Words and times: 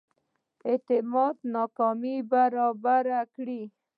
اعتماد 0.69 1.35
نامې 1.53 2.15
برابري 2.31 3.19
کړي. 3.33 3.61